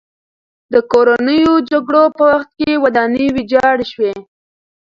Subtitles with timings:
[0.73, 4.13] د کورنیو جګړو په وخت کې ودانۍ ویجاړه شوې.